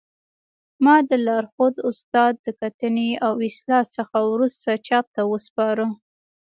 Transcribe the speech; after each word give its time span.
ما 0.83 0.95
د 1.09 1.11
لارښود 1.25 1.75
استاد 1.89 2.33
د 2.45 2.47
کتنې 2.61 3.09
او 3.25 3.33
اصلاح 3.49 3.83
څخه 3.97 4.17
وروسته 4.31 4.69
چاپ 4.87 5.05
ته 5.15 5.21
وسپاره 5.31 5.85